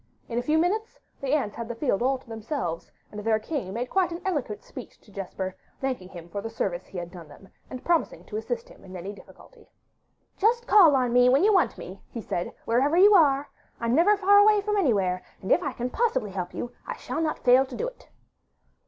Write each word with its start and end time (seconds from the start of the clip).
In 0.27 0.39
a 0.39 0.41
few 0.41 0.57
minutes 0.57 0.97
the 1.21 1.33
ants 1.33 1.55
had 1.55 1.67
the 1.67 1.75
field 1.75 2.01
all 2.01 2.17
to 2.17 2.27
themselves; 2.27 2.91
and 3.11 3.23
their 3.23 3.37
king 3.37 3.71
made 3.71 3.91
quite 3.91 4.11
an 4.11 4.19
eloquent 4.25 4.63
speech 4.63 4.99
to 4.99 5.11
Jesper, 5.11 5.55
thanking 5.79 6.09
him 6.09 6.27
for 6.27 6.41
the 6.41 6.49
service 6.49 6.87
he 6.87 6.97
had 6.97 7.11
done 7.11 7.27
them, 7.27 7.49
and 7.69 7.85
promising 7.85 8.25
to 8.25 8.35
assist 8.37 8.67
him 8.67 8.83
in 8.83 8.95
any 8.97 9.13
difficulty. 9.13 9.69
'Just 10.39 10.65
call 10.65 10.95
on 10.95 11.13
me 11.13 11.29
when 11.29 11.43
you 11.43 11.53
want 11.53 11.77
me,' 11.77 12.01
he 12.09 12.19
said, 12.19 12.51
'where 12.65 12.81
ever 12.81 12.97
you 12.97 13.13
are. 13.13 13.47
I'm 13.79 13.93
never 13.93 14.17
far 14.17 14.39
away 14.39 14.59
from 14.61 14.75
anywhere, 14.75 15.21
and 15.39 15.51
if 15.51 15.61
I 15.61 15.71
can 15.71 15.91
possibly 15.91 16.31
help 16.31 16.51
you, 16.51 16.71
I 16.87 16.97
shall 16.97 17.21
not 17.21 17.43
fail 17.45 17.63
to 17.67 17.75
do 17.75 17.87
it. 17.87 18.09